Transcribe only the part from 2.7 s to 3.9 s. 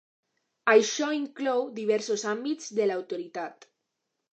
de l’autoritat.